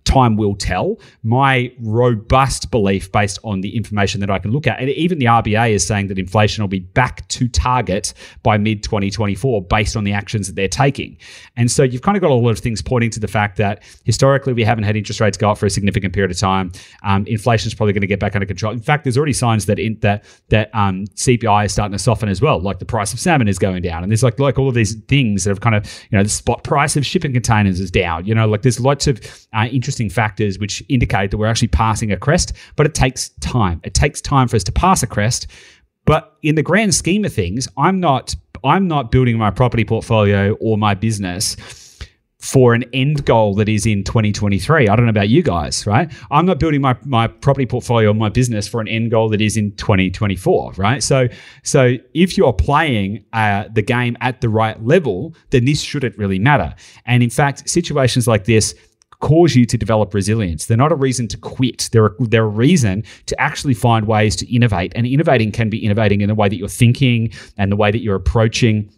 [0.05, 0.99] time will tell.
[1.23, 5.27] My robust belief, based on the information that I can look at, and even the
[5.27, 10.05] RBA is saying that inflation will be back to target by mid 2024 based on
[10.05, 11.17] the actions that they're taking.
[11.57, 13.83] And so you've kind of got a lot of things pointing to the fact that
[14.05, 16.73] historically we haven't had interest rates go up for a significant period of time.
[17.03, 18.73] Um, inflation is probably going to get back under control.
[18.73, 22.29] In fact, there's already signs that in, that that um, CPI is starting to soften
[22.29, 22.61] as well.
[22.61, 24.95] Like the price of salmon is going down, and there's like like all of these
[25.09, 28.27] things that have kind of you know the spot price of shipping containers is down.
[28.27, 29.21] You know, like there's lots of
[29.53, 33.31] uh, interesting interesting factors which indicate that we're actually passing a crest, but it takes
[33.41, 33.81] time.
[33.85, 35.47] It takes time for us to pass a crest.
[36.05, 40.55] But in the grand scheme of things, I'm not I'm not building my property portfolio
[40.61, 41.57] or my business
[42.41, 44.89] for an end goal that is in 2023.
[44.89, 46.13] I don't know about you guys, right?
[46.31, 49.41] I'm not building my, my property portfolio or my business for an end goal that
[49.41, 51.03] is in 2024, right?
[51.03, 51.29] So,
[51.63, 56.39] so if you're playing uh, the game at the right level, then this shouldn't really
[56.39, 56.75] matter.
[57.07, 58.75] And in fact, situations like this
[59.25, 60.67] cause you to develop resilience.
[60.67, 61.89] They're not a reason to quit.
[61.93, 64.93] They're a, they're a reason to actually find ways to innovate.
[64.95, 68.03] And innovating can be innovating in the way that you're thinking and the way that
[68.03, 68.91] you're approaching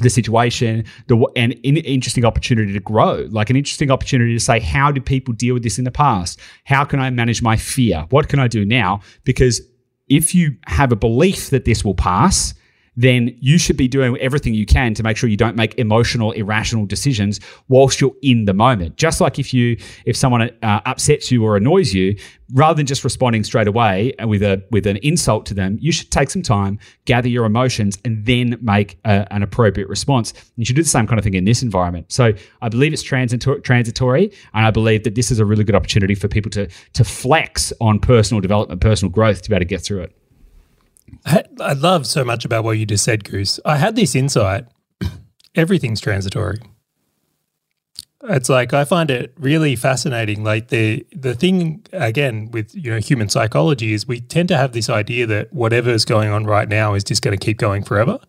[0.00, 4.60] the situation, the and an interesting opportunity to grow, like an interesting opportunity to say,
[4.60, 6.38] how do people deal with this in the past?
[6.64, 8.06] How can I manage my fear?
[8.10, 9.00] What can I do now?
[9.24, 9.62] Because
[10.08, 12.52] if you have a belief that this will pass,
[12.96, 16.32] then you should be doing everything you can to make sure you don't make emotional
[16.32, 18.96] irrational decisions whilst you're in the moment.
[18.96, 22.16] Just like if you if someone uh, upsets you or annoys you
[22.54, 26.10] rather than just responding straight away with a with an insult to them you should
[26.10, 30.34] take some time gather your emotions and then make a, an appropriate response.
[30.56, 32.12] You should do the same kind of thing in this environment.
[32.12, 35.74] So i believe it's transitor- transitory and i believe that this is a really good
[35.74, 39.64] opportunity for people to to flex on personal development personal growth to be able to
[39.64, 40.16] get through it
[41.26, 43.60] I love so much about what you just said, Goose.
[43.64, 44.66] I had this insight
[45.54, 46.58] everything's transitory.
[48.24, 50.44] It's like I find it really fascinating.
[50.44, 54.72] Like the the thing again with you know human psychology is we tend to have
[54.72, 57.82] this idea that whatever is going on right now is just going to keep going
[57.82, 58.20] forever,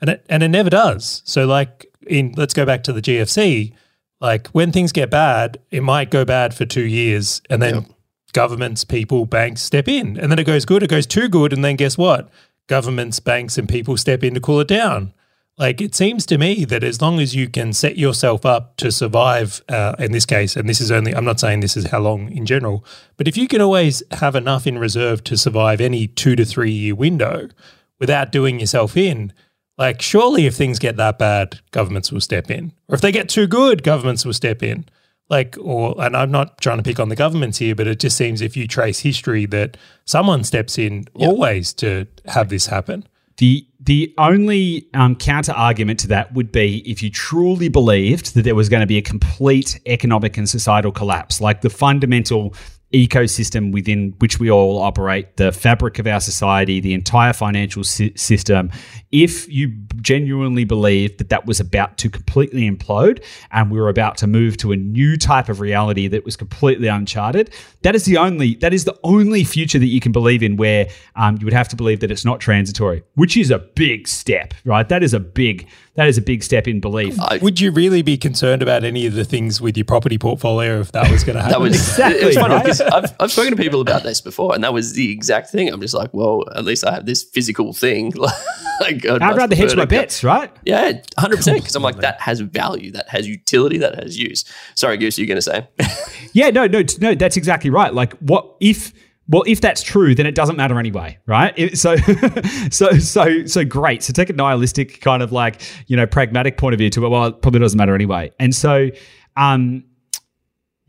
[0.00, 1.22] and it and it never does.
[1.24, 3.74] So like in let's go back to the GFC.
[4.20, 7.84] Like when things get bad, it might go bad for two years, and then yep
[8.32, 10.18] governments, people, banks step in.
[10.18, 11.52] And then it goes good, it goes too good.
[11.52, 12.30] And then guess what?
[12.66, 15.12] Governments, banks, and people step in to cool it down.
[15.58, 18.90] Like it seems to me that as long as you can set yourself up to
[18.90, 22.00] survive, uh, in this case, and this is only, I'm not saying this is how
[22.00, 22.84] long in general,
[23.18, 26.72] but if you can always have enough in reserve to survive any two to three
[26.72, 27.50] year window
[27.98, 29.32] without doing yourself in,
[29.76, 32.72] like surely if things get that bad, governments will step in.
[32.88, 34.86] Or if they get too good, governments will step in
[35.28, 38.16] like or and I'm not trying to pick on the governments here, but it just
[38.16, 41.30] seems if you trace history that someone steps in yep.
[41.30, 43.06] always to have this happen.
[43.38, 48.42] The the only um, counter argument to that would be if you truly believed that
[48.42, 52.54] there was going to be a complete economic and societal collapse, like the fundamental
[52.92, 58.12] ecosystem within which we all operate, the fabric of our society, the entire financial si-
[58.16, 58.70] system,
[59.10, 59.68] if you
[60.00, 64.56] genuinely believe that that was about to completely implode and we were about to move
[64.58, 67.52] to a new type of reality that was completely uncharted,
[67.82, 70.88] that is the only that is the only future that you can believe in where
[71.16, 74.54] um, you would have to believe that it's not transitory, which is a big step,
[74.64, 74.88] right?
[74.88, 77.18] That is a big that is a big step in belief.
[77.42, 80.92] Would you really be concerned about any of the things with your property portfolio if
[80.92, 81.52] that was going to happen?
[81.52, 82.28] that was exactly.
[82.28, 85.10] It's funny because I've, I've spoken to people about this before, and that was the
[85.10, 85.68] exact thing.
[85.68, 88.12] I'm just like, well, at least I have this physical thing.
[88.80, 90.50] like, I'd, I'd rather hedge my bets, right?
[90.64, 91.58] Yeah, hundred percent.
[91.60, 94.44] Because I'm like, that has value, that has utility, that has use.
[94.74, 95.68] Sorry, Goose, you're going to say?
[96.32, 97.14] yeah, no, no, no.
[97.14, 97.92] That's exactly right.
[97.92, 98.92] Like, what if?
[99.28, 101.54] Well, if that's true, then it doesn't matter anyway, right?
[101.56, 101.96] It, so,
[102.70, 104.02] so, so, so great.
[104.02, 107.08] So take a nihilistic kind of like you know pragmatic point of view to it.
[107.08, 108.32] Well, it probably doesn't matter anyway.
[108.38, 108.90] And so,
[109.36, 109.84] um,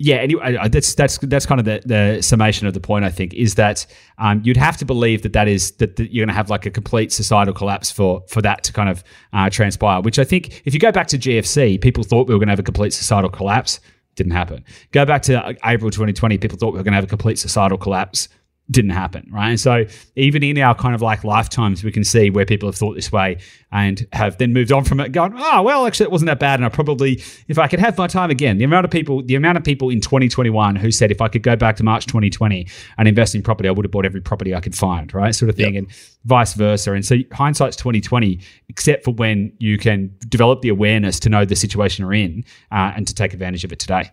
[0.04, 3.06] yeah, anyway, that's that's that's kind of the, the summation of the point.
[3.06, 3.86] I think is that
[4.18, 6.66] um, you'd have to believe that that is that, that you're going to have like
[6.66, 10.02] a complete societal collapse for for that to kind of uh, transpire.
[10.02, 12.52] Which I think, if you go back to GFC, people thought we were going to
[12.52, 13.80] have a complete societal collapse.
[14.16, 14.66] Didn't happen.
[14.92, 17.40] Go back to uh, April 2020, people thought we were going to have a complete
[17.40, 18.28] societal collapse
[18.74, 19.50] didn't happen, right?
[19.50, 22.76] And so even in our kind of like lifetimes, we can see where people have
[22.76, 23.38] thought this way
[23.72, 26.60] and have then moved on from it, going, oh well, actually, it wasn't that bad,
[26.60, 29.36] and I probably, if I could have my time again, the amount of people, the
[29.36, 32.68] amount of people in 2021 who said if I could go back to March 2020
[32.98, 35.34] and invest in property, I would have bought every property I could find, right?
[35.34, 35.84] Sort of thing, yep.
[35.84, 35.92] and
[36.26, 36.94] vice versa.
[36.94, 41.56] And so hindsight's 2020, except for when you can develop the awareness to know the
[41.56, 44.12] situation you're in uh, and to take advantage of it today.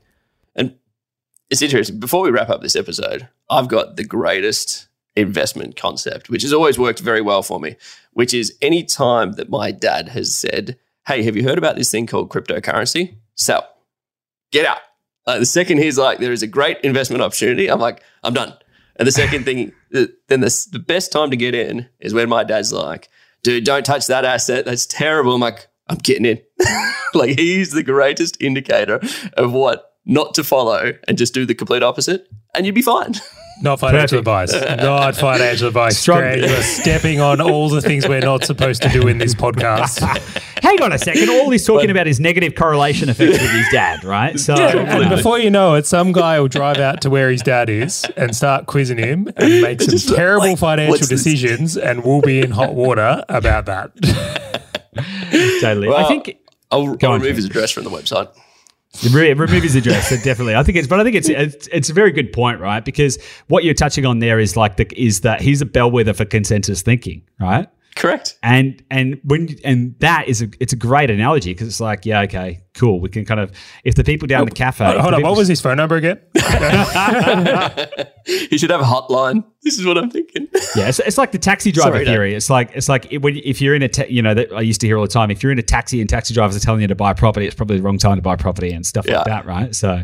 [0.55, 0.77] And
[1.51, 1.99] it's interesting.
[1.99, 6.79] Before we wrap up this episode, I've got the greatest investment concept, which has always
[6.79, 7.77] worked very well for me,
[8.13, 11.91] which is any time that my dad has said, Hey, have you heard about this
[11.91, 13.17] thing called cryptocurrency?
[13.35, 13.69] Sell.
[14.53, 14.79] Get out.
[15.27, 18.55] the second he's like, there is a great investment opportunity, I'm like, I'm done.
[18.97, 22.45] And the second thing, then the, the best time to get in is when my
[22.45, 23.09] dad's like,
[23.43, 24.65] dude, don't touch that asset.
[24.65, 25.35] That's terrible.
[25.35, 26.41] I'm like, I'm getting in.
[27.15, 29.01] like he's the greatest indicator
[29.35, 33.15] of what not to follow and just do the complete opposite, and you'd be fine.
[33.63, 34.55] Not financial Perfect.
[34.55, 34.79] advice.
[34.83, 35.99] Not financial advice.
[35.99, 36.21] Strong.
[36.21, 40.01] Greg, you're stepping on all the things we're not supposed to do in this podcast.
[40.63, 41.29] Hang on a second.
[41.29, 44.39] All he's talking but, about is negative correlation effects with his dad, right?
[44.39, 47.43] So, yeah, and before you know it, some guy will drive out to where his
[47.43, 51.85] dad is and start quizzing him and make some terrible like, financial decisions, this?
[51.85, 53.95] and we'll be in hot water about that.
[55.61, 55.89] totally.
[55.89, 56.39] Well, I think
[56.71, 58.35] I'll, I'll remove his address from the website.
[59.05, 60.57] Remove his address, definitely.
[60.57, 62.85] I think it's, but I think it's, it's it's a very good point, right?
[62.85, 66.25] Because what you're touching on there is like the is that he's a bellwether for
[66.25, 67.69] consensus thinking, right?
[67.97, 68.39] Correct.
[68.43, 72.23] And and when and that is a it's a great analogy because it's like yeah
[72.23, 73.51] okay cool we can kind of
[73.85, 75.97] if the people down oh, the cafe hold, hold on what was his phone number
[75.97, 76.21] again?
[78.25, 79.45] he should have a hotline.
[79.63, 80.49] This is what I'm thinking.
[80.77, 82.35] yeah, it's, it's like the taxi driver Sorry, theory.
[82.35, 84.81] It's like it's like when if you're in a ta- you know that I used
[84.83, 85.31] to hear all the time.
[85.31, 87.57] If you're in a taxi and taxi drivers are telling you to buy property, it's
[87.57, 89.19] probably the wrong time to buy property and stuff yeah.
[89.19, 89.75] like that, right?
[89.75, 90.03] So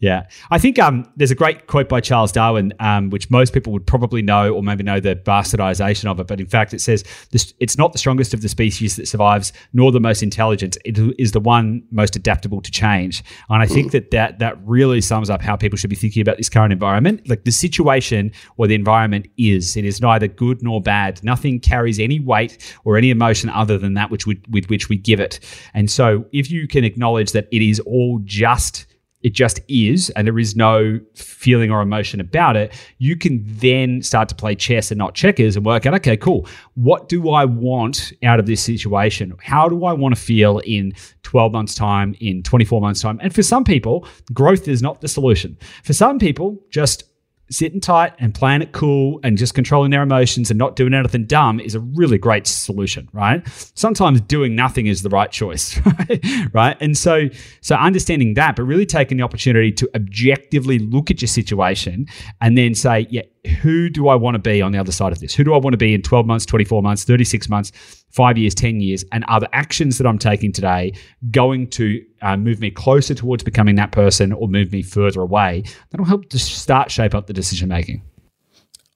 [0.00, 3.70] yeah, I think um, there's a great quote by Charles Darwin, um, which most people
[3.74, 6.26] would probably know, or maybe know the bastardization of it.
[6.26, 9.92] But in fact, it says it's not the strongest of the species that survives, nor
[9.92, 10.78] the most intelligent.
[10.86, 13.22] It is the one most adaptable to change.
[13.50, 16.38] And I think that that that really sums up how people should be thinking about
[16.38, 17.28] this current environment.
[17.28, 21.22] Like the situation or the environment is, it is neither good nor bad.
[21.22, 24.96] Nothing carries any weight or any emotion other than that which we, with which we
[24.96, 25.40] give it.
[25.74, 28.86] And so, if you can acknowledge that it is all just
[29.22, 34.02] it just is and there is no feeling or emotion about it, you can then
[34.02, 36.46] start to play chess and not checkers and work out, okay, cool.
[36.74, 39.34] What do I want out of this situation?
[39.42, 43.18] How do I want to feel in 12 months' time, in 24 months' time?
[43.22, 45.58] And for some people, growth is not the solution.
[45.84, 47.04] For some people, just
[47.50, 51.24] sitting tight and playing it cool and just controlling their emotions and not doing anything
[51.24, 53.46] dumb is a really great solution, right?
[53.74, 55.78] Sometimes doing nothing is the right choice,
[56.52, 56.76] right?
[56.80, 57.28] And so,
[57.60, 62.06] so understanding that, but really taking the opportunity to objectively look at your situation
[62.40, 63.22] and then say, yeah,
[63.62, 65.34] who do I want to be on the other side of this?
[65.34, 68.54] Who do I want to be in 12 months, 24 months, 36 months, five years,
[68.54, 69.04] 10 years?
[69.12, 70.92] And are the actions that I'm taking today
[71.30, 75.64] going to uh, move me closer towards becoming that person or move me further away?
[75.90, 78.02] That'll help to start shape up the decision making.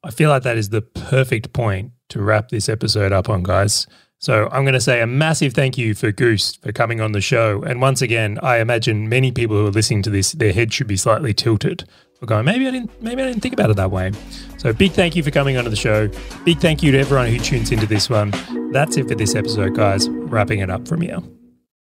[0.02, 3.86] I feel like that is the perfect point to wrap this episode up on, guys.
[4.18, 7.20] So I'm going to say a massive thank you for Goose for coming on the
[7.20, 7.62] show.
[7.62, 10.86] And once again, I imagine many people who are listening to this, their head should
[10.86, 11.88] be slightly tilted
[12.24, 14.12] for going, maybe I didn't maybe I didn't think about it that way.
[14.58, 16.08] So big thank you for coming onto the show.
[16.44, 18.32] Big thank you to everyone who tunes into this one.
[18.72, 20.08] That's it for this episode, guys.
[20.08, 21.18] Wrapping it up from here.